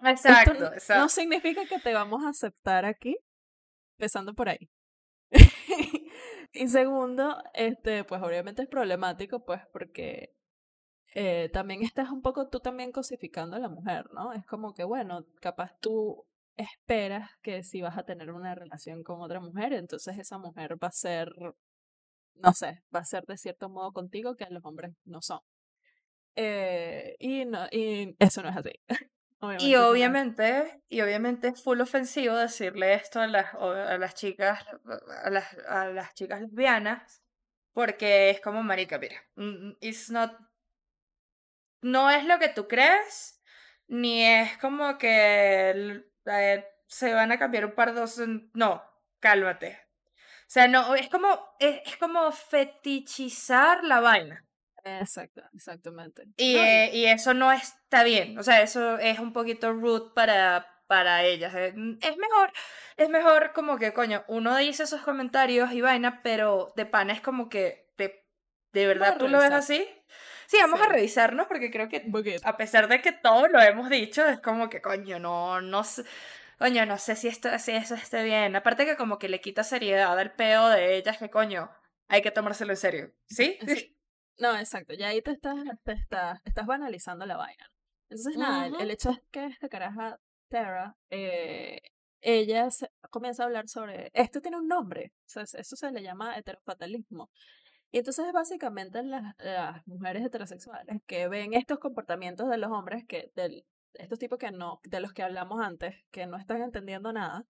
[0.00, 1.08] Esto Exacto, n- no exacto.
[1.08, 3.16] significa que te vamos a aceptar aquí,
[3.98, 4.68] empezando por ahí.
[6.52, 10.34] y segundo, este, pues obviamente es problemático, pues porque
[11.14, 14.32] eh, también estás un poco tú también cosificando a la mujer, ¿no?
[14.32, 16.24] Es como que, bueno, capaz tú
[16.56, 20.88] esperas que si vas a tener una relación con otra mujer, entonces esa mujer va
[20.88, 21.32] a ser,
[22.34, 25.40] no sé, va a ser de cierto modo contigo que los hombres no son.
[26.34, 28.72] Eh, y, no, y eso no es así.
[29.42, 34.64] Obviamente Y obviamente, y obviamente es full ofensivo decirle esto a las, a las chicas,
[35.24, 37.24] a las, a las chicas lesbianas,
[37.72, 40.30] porque es como marica, mira, mm, it's not,
[41.82, 43.40] no es lo que tú crees,
[43.88, 48.20] ni es como que eh, se van a cambiar un par de dos,
[48.54, 48.82] no,
[49.20, 49.78] cálmate.
[50.42, 54.44] O sea, no, es como, es, es como fetichizar la vaina.
[54.84, 56.24] Exacto, exactamente.
[56.36, 60.10] Y, No, eh, y eso no está bien, o sea, eso es un poquito rude
[60.14, 61.54] para, para ellas.
[61.54, 62.52] eh, mm, Es mejor,
[62.96, 67.20] es mejor como que, coño, uno dice esos comentarios y vaina, pero de pana es
[67.20, 68.24] como que, de,
[68.72, 69.88] de verdad tú lo ves así.
[70.46, 70.90] Sí, vamos a Sí.
[70.90, 72.04] revisarnos porque creo que,
[72.44, 76.04] a pesar de que todo lo hemos dicho, es como que, coño, no, no sé,
[76.58, 78.54] coño, no sé si esto, si eso esté bien.
[78.56, 81.70] Aparte que como que le quita seriedad al peo de ellas, que coño,
[82.08, 83.58] hay que tomárselo en serio, ¿sí?
[83.66, 83.96] Sí.
[84.38, 87.70] No, exacto, ya ahí te estás, te estás, estás banalizando la vaina.
[88.08, 88.82] Entonces, nada, el, Ujú.
[88.82, 91.80] el hecho es que esta caraja, Tara, eh,
[92.20, 96.02] ella se- comienza a hablar sobre, esto tiene un nombre, o sea, eso se le
[96.02, 97.30] llama heterofatalismo.
[97.92, 103.30] Y entonces básicamente las, las mujeres heterosexuales que ven estos comportamientos de los hombres, que
[103.36, 107.46] del, estos tipos que no, de los que hablamos antes, que no están entendiendo nada,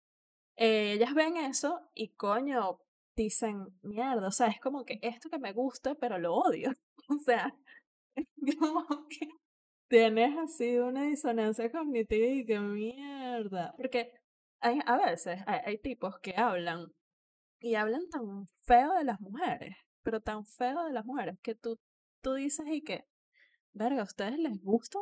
[0.57, 2.79] eh, ellas ven eso y coño,
[3.15, 6.71] dicen, mierda, o sea, es como que esto que me gusta, pero lo odio.
[7.09, 7.53] O sea,
[8.59, 9.27] como que
[9.89, 13.73] tienes así una disonancia cognitiva y que mierda.
[13.75, 14.13] Porque
[14.61, 16.93] hay, a veces hay, hay tipos que hablan
[17.59, 21.79] y hablan tan feo de las mujeres, pero tan feo de las mujeres que tú,
[22.21, 23.05] tú dices y que,
[23.73, 25.01] verga, ¿a ustedes les gustan?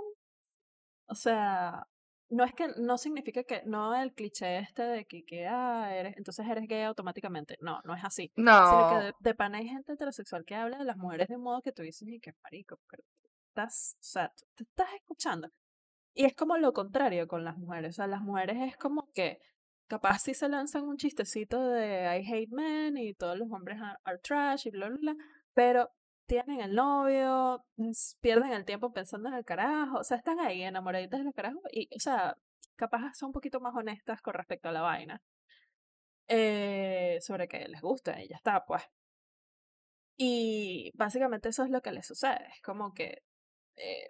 [1.07, 1.87] O sea,
[2.29, 6.15] no es que no significa que, no el cliché este de que, que ah, eres,
[6.17, 7.57] entonces eres gay automáticamente.
[7.61, 8.31] No, no es así.
[8.35, 8.69] No.
[8.69, 11.43] Sino que de, de pana hay gente heterosexual que habla de las mujeres de un
[11.43, 13.03] modo que tú dices, y que marico, pero
[13.49, 15.49] estás, o sea, te estás escuchando.
[16.13, 17.91] Y es como lo contrario con las mujeres.
[17.91, 19.39] O sea, las mujeres es como que
[19.89, 24.19] capaz si se lanzan un chistecito de I hate men y todos los hombres are,
[24.19, 25.15] trash y bla, bla, bla.
[25.53, 25.91] Pero
[26.27, 27.65] tienen el novio,
[28.21, 31.89] pierden el tiempo pensando en el carajo, o sea, están ahí enamoraditas del carajo y,
[31.95, 32.37] o sea,
[32.75, 35.21] capaz son un poquito más honestas con respecto a la vaina.
[36.27, 38.83] Eh, sobre que les gusta y ya está, pues.
[40.17, 43.23] Y básicamente eso es lo que les sucede, es como que...
[43.77, 44.09] Eh,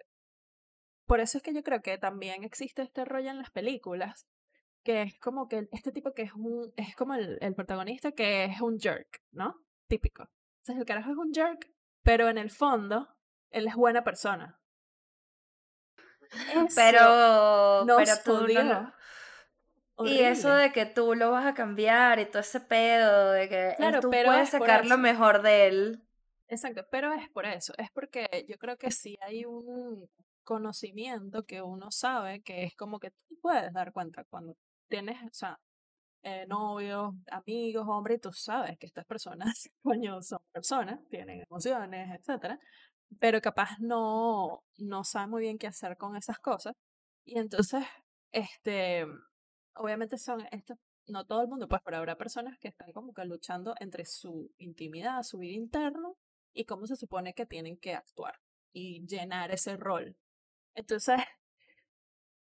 [1.06, 4.26] por eso es que yo creo que también existe este rollo en las películas,
[4.82, 8.44] que es como que este tipo que es un, es como el, el protagonista que
[8.44, 9.56] es un jerk, ¿no?
[9.88, 10.28] Típico.
[10.60, 11.70] Entonces el carajo es un jerk,
[12.02, 13.08] pero en el fondo,
[13.50, 14.60] él es buena persona.
[16.54, 22.26] Eso pero, pero tú no Y eso de que tú lo vas a cambiar y
[22.26, 26.02] todo ese pedo de que claro, tú puedes sacar lo mejor de él.
[26.48, 30.08] Exacto, pero es por eso, es porque yo creo que sí hay un
[30.42, 34.56] conocimiento que uno sabe que es como que tú puedes dar cuenta cuando
[34.90, 35.58] tienes, o sea,
[36.22, 42.10] eh, novios, amigos, hombres, y tú sabes que estas personas, coño, son personas, tienen emociones,
[42.18, 42.60] etcétera,
[43.18, 46.74] pero capaz no, no saben muy bien qué hacer con esas cosas.
[47.24, 47.84] Y entonces,
[48.32, 49.06] este,
[49.74, 53.24] obviamente son estos, no todo el mundo, pues, pero habrá personas que están como que
[53.24, 56.12] luchando entre su intimidad, su vida interna
[56.52, 58.34] y cómo se supone que tienen que actuar
[58.72, 60.16] y llenar ese rol.
[60.74, 61.20] Entonces,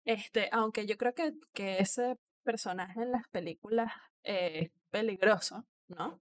[0.05, 2.17] este, aunque yo creo que, que ese
[2.49, 3.91] personaje en las películas
[4.23, 6.19] eh, es peligroso, ¿no?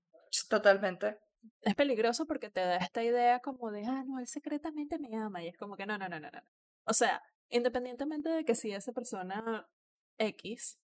[0.50, 1.18] Totalmente.
[1.62, 5.42] Es peligroso porque te da esta idea como de, ah, no, él secretamente me ama.
[5.42, 6.40] Y es como que no, no, no, no, no.
[6.84, 9.66] O sea, independientemente de que si esa persona
[10.18, 10.78] X,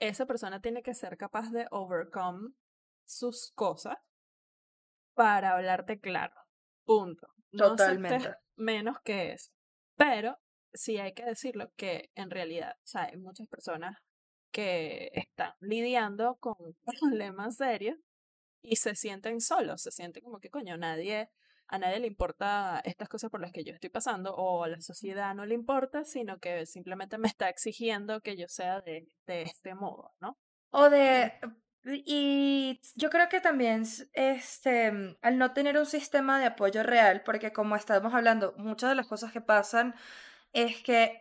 [0.00, 2.50] esa persona tiene que ser capaz de overcome
[3.04, 3.96] sus cosas
[5.14, 6.34] para hablarte claro.
[6.84, 7.28] Punto.
[7.52, 8.34] No Totalmente.
[8.56, 9.52] Menos que eso.
[9.94, 10.38] Pero
[10.72, 13.96] sí hay que decirlo que en realidad, o sea, hay muchas personas
[14.56, 16.56] que están lidiando con
[17.00, 17.98] problemas serios
[18.62, 21.28] y se sienten solos, se sienten como que coño, nadie,
[21.68, 24.80] a nadie le importa estas cosas por las que yo estoy pasando o a la
[24.80, 29.42] sociedad no le importa, sino que simplemente me está exigiendo que yo sea de, de
[29.42, 30.38] este modo, ¿no?
[30.70, 31.34] O de
[31.84, 37.52] y yo creo que también este al no tener un sistema de apoyo real, porque
[37.52, 39.94] como estamos hablando, muchas de las cosas que pasan
[40.56, 41.18] es que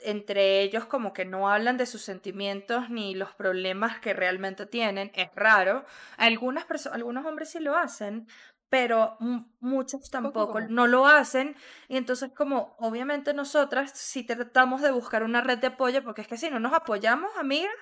[0.00, 5.12] entre ellos como que no hablan de sus sentimientos ni los problemas que realmente tienen,
[5.14, 5.84] es raro.
[6.16, 8.26] Algunas algunos hombres sí lo hacen,
[8.70, 9.18] pero
[9.60, 11.54] muchos tampoco no lo hacen.
[11.88, 16.28] Y entonces como obviamente nosotras si tratamos de buscar una red de apoyo, porque es
[16.28, 17.74] que si no nos apoyamos, amigas,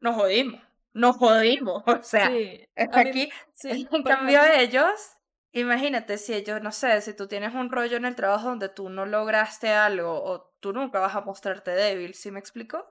[0.00, 0.62] nos jodimos.
[0.94, 2.30] Nos jodimos, o sea,
[2.76, 3.28] aquí,
[3.64, 5.14] en cambio ellos,
[5.56, 8.88] Imagínate si ellos, no sé, si tú tienes un rollo en el trabajo donde tú
[8.88, 12.90] no lograste algo o tú nunca vas a mostrarte débil, ¿sí me explico?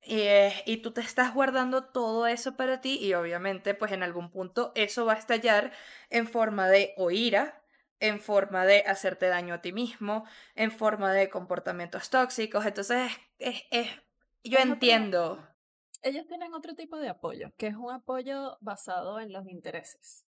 [0.00, 0.28] Y,
[0.64, 4.70] y tú te estás guardando todo eso para ti y obviamente pues en algún punto
[4.76, 5.72] eso va a estallar
[6.08, 7.64] en forma de o ira,
[7.98, 12.64] en forma de hacerte daño a ti mismo, en forma de comportamientos tóxicos.
[12.64, 13.88] Entonces, es, es,
[14.44, 15.44] yo entiendo.
[16.02, 20.29] Ellos tienen otro tipo de apoyo, que es un apoyo basado en los intereses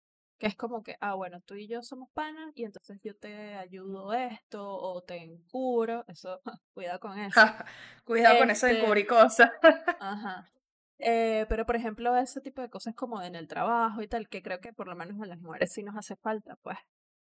[0.42, 3.54] que es como que, ah, bueno, tú y yo somos panas y entonces yo te
[3.54, 6.42] ayudo esto o te encubro, eso,
[6.74, 7.40] cuidado con eso.
[8.06, 9.52] cuidado con eso de este encubrir cosas.
[10.00, 10.52] ajá.
[10.98, 14.42] Eh, pero, por ejemplo, ese tipo de cosas como en el trabajo y tal, que
[14.42, 16.80] creo que por lo menos a las mujeres sí nos hace falta, pues.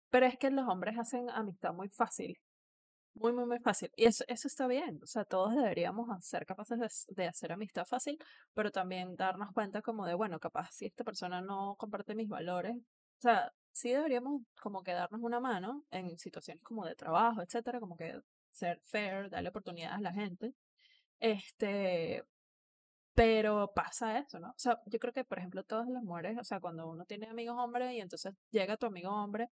[0.10, 2.40] Pero es que los hombres hacen amistad muy fácil.
[3.14, 3.92] Muy, muy, muy fácil.
[3.98, 5.00] Y eso, eso está bien.
[5.04, 6.90] O sea, todos deberíamos ser capaces de,
[7.24, 8.18] de, hacer amistad fácil,
[8.54, 12.78] pero también darnos cuenta como de, bueno, capaz si esta persona no comparte mis valores,
[13.22, 17.80] o sea, sí deberíamos como que darnos una mano en situaciones como de trabajo, etcétera,
[17.80, 18.20] como que
[18.52, 20.56] ser fair, darle oportunidades a la gente.
[21.20, 22.24] Este,
[23.14, 24.50] pero pasa eso, ¿no?
[24.52, 27.28] O sea, yo creo que, por ejemplo, todas las mujeres, o sea, cuando uno tiene
[27.28, 29.50] amigos hombres y entonces llega tu amigo hombre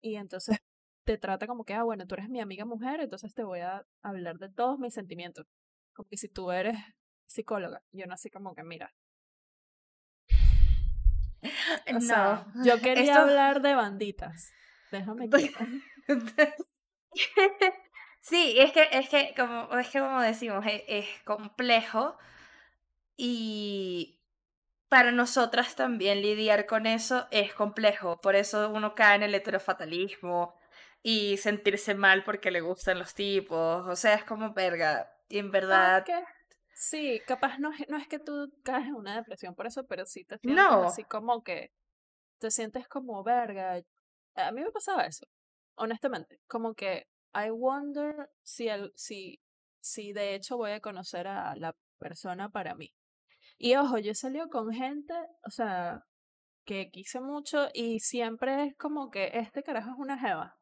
[0.00, 0.58] y entonces
[1.04, 3.84] te trata como que, ah, bueno, tú eres mi amiga mujer, entonces te voy a
[4.02, 5.46] hablar de todos mis sentimientos.
[5.94, 6.76] Como que si tú eres
[7.26, 8.92] psicóloga, yo no así como que, mira,
[12.00, 12.46] no.
[12.64, 14.52] yo quería hablar de banditas.
[14.90, 15.28] Déjame
[18.20, 22.18] Sí, es que, es que como, es que como decimos, es, es, complejo
[23.16, 24.20] y
[24.88, 28.20] para nosotras también lidiar con eso es complejo.
[28.20, 30.54] Por eso uno cae en el heterofatalismo
[31.02, 33.86] y sentirse mal porque le gustan los tipos.
[33.86, 35.10] O sea, es como verga.
[35.28, 36.04] Y en verdad.
[36.78, 40.06] Sí, capaz no es, no es que tú caes en una depresión por eso, pero
[40.06, 40.84] sí te sientes No.
[40.84, 41.72] así como que
[42.38, 43.82] te sientes como verga.
[44.36, 45.26] A mí me pasaba eso,
[45.74, 46.40] honestamente.
[46.46, 49.40] Como que I wonder si, el, si,
[49.80, 52.94] si de hecho voy a conocer a la persona para mí.
[53.58, 55.14] Y ojo, yo he salido con gente,
[55.44, 56.04] o sea,
[56.64, 60.56] que quise mucho y siempre es como que este carajo es una jeva.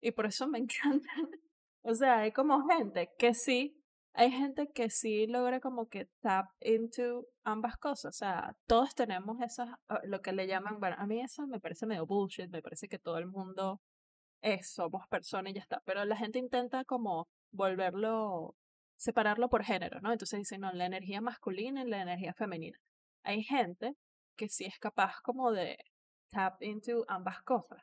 [0.00, 0.58] Y por eso me
[1.02, 1.10] encanta.
[1.82, 3.77] o sea, hay como gente que sí
[4.18, 8.16] hay gente que sí logra como que tap into ambas cosas.
[8.16, 11.60] O sea, todos tenemos esas, ah, lo que le llaman, bueno, a mí eso me
[11.60, 13.80] parece medio bullshit, me parece que todo el mundo
[14.42, 15.82] es, somos personas y ya está.
[15.84, 18.56] Pero la gente intenta como volverlo,
[18.96, 20.10] separarlo por género, ¿no?
[20.10, 22.78] Entonces dicen, no, la energía masculina y la energía femenina.
[23.22, 23.94] Hay gente
[24.36, 25.78] que sí es capaz como de
[26.32, 27.80] tap into ambas cosas.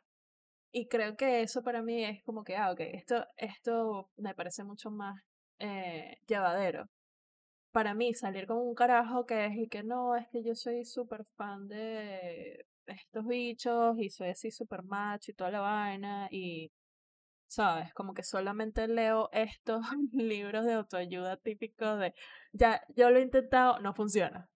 [0.74, 4.66] Y creo que eso para mí es como que, ah, ok, esto, esto me parece
[4.66, 5.16] mucho más
[5.60, 6.90] eh, llevadero.
[7.72, 10.86] Para mí, salir con un carajo que es y que no, es que yo soy
[10.86, 16.72] súper fan de estos bichos y soy así súper macho y toda la vaina y,
[17.48, 17.94] ¿sabes?
[17.94, 19.82] Como que solamente leo estos
[20.14, 22.14] libros de autoayuda típicos de,
[22.54, 24.50] ya, yo lo he intentado, no funciona.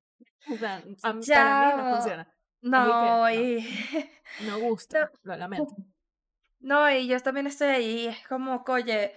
[0.51, 2.33] O sea, para mí no funciona.
[2.61, 3.67] No, y...
[4.45, 5.75] no, gusta, lo lamento.
[6.59, 9.13] No, y yo también estoy ahí, es como, oye,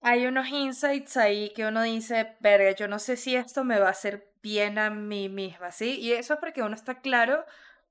[0.00, 3.88] hay unos insights ahí que uno dice, verga, yo no sé si esto me va
[3.88, 5.98] a hacer bien a mí misma, ¿sí?
[6.00, 7.44] Y eso es porque uno está claro,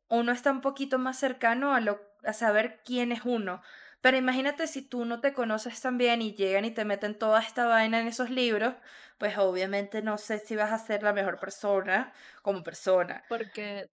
[0.10, 3.62] uno está un poquito más cercano a, lo, a saber quién es uno.
[4.02, 7.42] Pero imagínate si tú no te conoces tan bien y llegan y te meten toda
[7.42, 8.76] esta vaina en esos libros,
[9.18, 13.24] pues obviamente no sé si vas a ser la mejor persona como persona.
[13.28, 13.90] Porque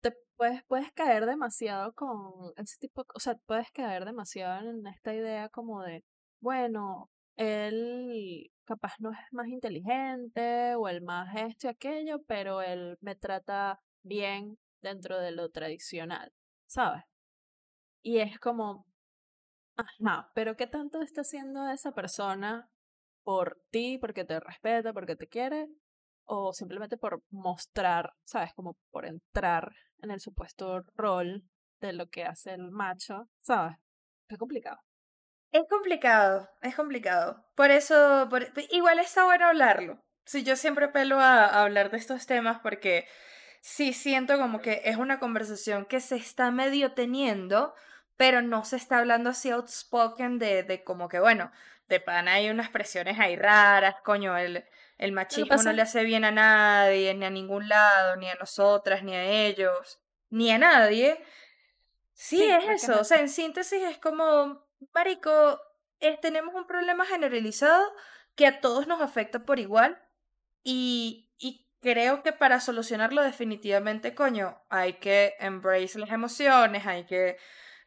[0.00, 5.12] te puedes, puedes caer demasiado con ese tipo, o sea, puedes caer demasiado en esta
[5.12, 6.04] idea como de,
[6.40, 12.96] bueno, él capaz no es más inteligente o el más esto y aquello, pero él
[13.00, 16.32] me trata bien dentro de lo tradicional,
[16.66, 17.02] ¿sabes?
[18.02, 18.86] Y es como,
[19.76, 22.70] ajá, pero ¿qué tanto está haciendo esa persona
[23.24, 25.68] por ti, porque te respeta, porque te quiere?
[26.24, 28.52] O simplemente por mostrar, ¿sabes?
[28.54, 29.72] Como por entrar
[30.02, 31.44] en el supuesto rol
[31.80, 33.76] de lo que hace el macho, ¿sabes?
[34.28, 34.78] Es complicado.
[35.52, 37.44] Es complicado, es complicado.
[37.54, 40.00] Por eso, por, igual está bueno hablarlo.
[40.24, 43.08] Sí, yo siempre apelo a, hablar de estos temas porque
[43.60, 47.74] sí siento como que es una conversación que se está medio teniendo,
[48.16, 51.50] pero no se está hablando así outspoken de, de como que, bueno,
[51.88, 54.64] de pan hay unas presiones ahí raras, coño, el,
[54.98, 59.02] el machismo no le hace bien a nadie, ni a ningún lado, ni a nosotras,
[59.02, 59.98] ni a ellos,
[60.28, 61.20] ni a nadie.
[62.12, 63.00] Sí, sí es eso.
[63.00, 65.60] O sea, en síntesis es como Marico,
[66.22, 67.84] tenemos un problema generalizado
[68.34, 70.00] que a todos nos afecta por igual
[70.62, 77.36] y, y creo que para solucionarlo definitivamente, coño, hay que embrace las emociones, hay que...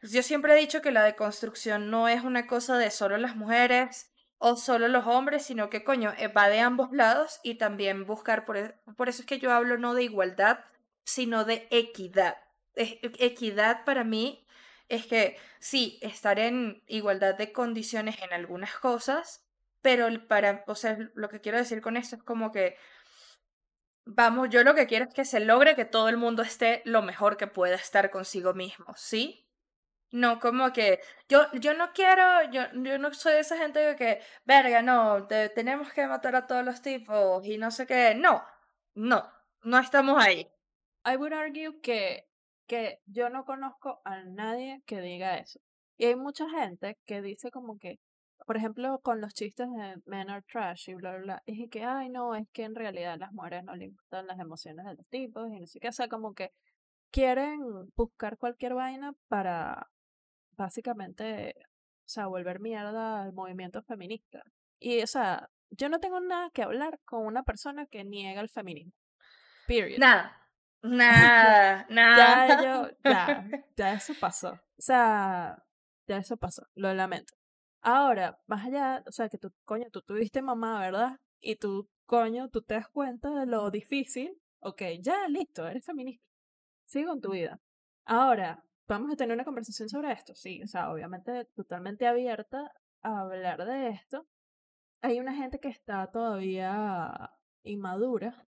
[0.02, 4.12] Yo siempre he dicho que la deconstrucción no es una cosa de solo las mujeres
[4.38, 8.44] o solo los hombres, sino que, coño, eh, va de ambos lados y también buscar,
[8.44, 10.58] por, e, por eso es que yo hablo no de igualdad,
[11.04, 12.36] sino de equidad.
[12.76, 14.43] E, equidad para mí
[14.88, 19.44] es que sí, estar en igualdad de condiciones en algunas cosas,
[19.82, 22.76] pero para, o sea, lo que quiero decir con esto es como que,
[24.04, 27.02] vamos, yo lo que quiero es que se logre que todo el mundo esté lo
[27.02, 29.44] mejor que pueda estar consigo mismo, ¿sí?
[30.10, 34.22] No, como que yo, yo no quiero, yo, yo no soy de esa gente que,
[34.44, 38.14] verga, no, tenemos que matar a todos los tipos y no sé qué.
[38.14, 38.44] No,
[38.94, 39.28] no,
[39.64, 40.48] no estamos ahí.
[41.04, 42.28] I would argue que
[42.66, 45.60] que yo no conozco a nadie que diga eso.
[45.96, 47.98] Y hay mucha gente que dice como que,
[48.46, 51.84] por ejemplo, con los chistes de men are trash y bla, bla, bla, y que,
[51.84, 55.06] ay, no, es que en realidad las mujeres no le importan las emociones de los
[55.08, 56.50] tipos y no sé qué, o sea, como que
[57.10, 57.60] quieren
[57.94, 59.88] buscar cualquier vaina para
[60.56, 64.42] básicamente, o sea, volver mierda al movimiento feminista.
[64.80, 68.48] Y, o sea, yo no tengo nada que hablar con una persona que niega el
[68.48, 68.92] feminismo.
[69.66, 69.98] Period.
[69.98, 70.43] Nada.
[70.84, 72.46] Nada, nada.
[72.46, 74.52] Ya, yo, ya, ya eso pasó.
[74.52, 75.64] O sea,
[76.06, 76.66] ya eso pasó.
[76.74, 77.32] Lo lamento.
[77.80, 81.18] Ahora, más allá, o sea, que tú, coño, tú tuviste mamá, ¿verdad?
[81.40, 84.38] Y tú, coño, tú te das cuenta de lo difícil.
[84.60, 86.24] Ok, ya, listo, eres feminista.
[86.86, 87.60] Sigo en tu vida.
[88.04, 90.34] Ahora, vamos a tener una conversación sobre esto.
[90.34, 92.72] Sí, o sea, obviamente totalmente abierta
[93.02, 94.26] a hablar de esto.
[95.00, 97.30] Hay una gente que está todavía
[97.62, 98.46] inmadura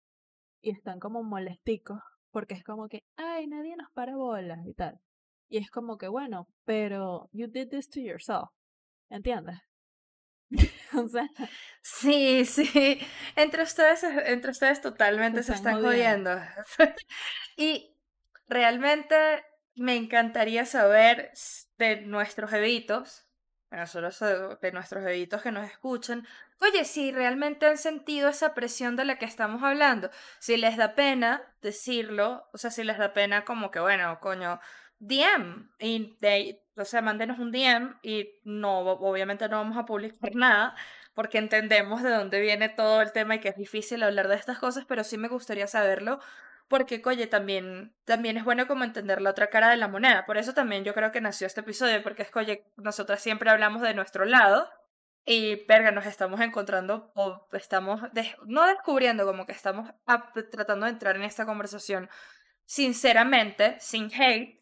[0.61, 2.01] y están como molesticos
[2.31, 4.99] porque es como que, ay, nadie nos para bolas y tal.
[5.49, 8.51] Y es como que, bueno, pero you did this to yourself.
[9.11, 9.59] ¿Entiendes?
[10.95, 11.29] o sea,
[11.83, 12.99] Sí, sí.
[13.37, 16.31] Entre ustedes, entre ustedes totalmente se están están jodiendo.
[17.57, 17.97] Y
[18.49, 19.17] realmente
[19.75, 21.31] me encantaría saber
[21.79, 23.27] de nuestros evitos,
[23.87, 26.27] so- de nuestros evitos que nos escuchan,
[26.61, 30.95] oye, si realmente han sentido esa presión de la que estamos hablando, si les da
[30.95, 34.61] pena decirlo, o sea, si les da pena como que, bueno, coño,
[34.99, 40.35] DM, y de, o sea, mándenos un DM y no, obviamente no vamos a publicar
[40.35, 40.75] nada
[41.15, 44.59] porque entendemos de dónde viene todo el tema y que es difícil hablar de estas
[44.59, 46.21] cosas, pero sí me gustaría saberlo,
[46.69, 50.25] porque, oye, también, también es bueno como entender la otra cara de la moneda.
[50.25, 52.31] Por eso también yo creo que nació este episodio, porque es
[52.77, 54.71] nosotras siempre hablamos de nuestro lado
[55.33, 59.91] y, verga, nos estamos encontrando o estamos, des- no descubriendo, como que estamos
[60.51, 62.09] tratando de entrar en esta conversación
[62.65, 64.59] sinceramente, sin hate.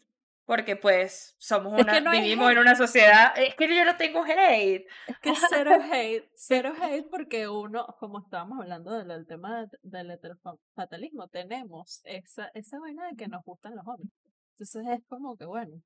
[0.46, 4.86] Porque pues somos una, no vivimos en una sociedad, es que yo no tengo hate,
[5.06, 9.78] es que cero hate, cero hate porque uno, como estábamos hablando del, del tema de-
[9.82, 14.10] del heterofatalismo, tenemos esa, esa vaina de que nos gustan los hombres.
[14.52, 15.82] Entonces es como que, bueno,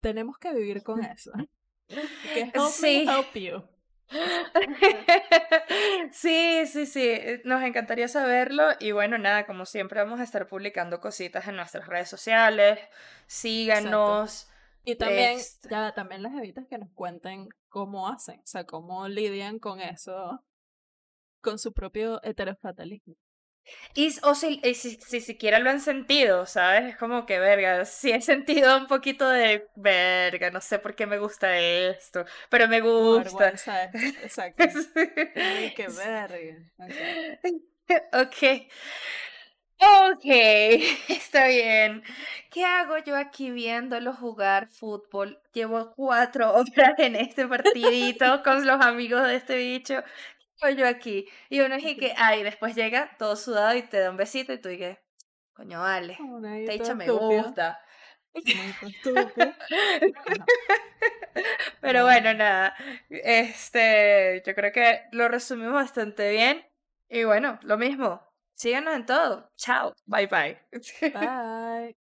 [0.00, 1.30] tenemos que vivir con eso.
[2.32, 3.62] Que help me help you.
[6.12, 10.46] Sí, sí, sí, eh, nos encantaría saberlo y bueno, nada, como siempre vamos a estar
[10.46, 12.78] publicando cositas en nuestras redes sociales,
[13.26, 14.48] síganos.
[14.84, 15.68] Y también, Este.
[15.68, 20.42] ya, también las evitas que nos cuenten cómo hacen, o sea, cómo lidian con eso,
[21.42, 23.14] con su propio heterofatalismo.
[23.94, 26.90] Y, o si, y si, si siquiera lo han sentido, ¿sabes?
[26.90, 31.06] Es como que, verga, sí he sentido un poquito de, verga, no sé por qué
[31.06, 33.48] me gusta esto, pero me gusta.
[34.22, 34.64] exacto.
[35.34, 36.56] Ay, qué verga.
[38.12, 38.22] ok.
[38.22, 38.68] Ok.
[39.80, 40.24] Ok,
[41.08, 42.02] está bien.
[42.50, 45.40] ¿Qué hago yo aquí viéndolo jugar fútbol?
[45.52, 50.02] Llevo cuatro horas en este partidito con los amigos de este bicho.
[50.58, 51.28] ¿Qué hago yo aquí?
[51.48, 54.60] Y uno es que, ay, después llega todo sudado y te da un besito y
[54.60, 54.98] tú dices,
[55.52, 57.80] coño, vale, ahí este toda bicho me gusta.
[61.80, 62.74] Pero bueno, nada,
[63.10, 66.64] este, yo creo que lo resumimos bastante bien.
[67.08, 68.22] Y bueno, lo mismo,
[68.54, 69.50] síganos en todo.
[69.56, 70.58] Chao, bye bye.
[71.12, 71.97] Bye.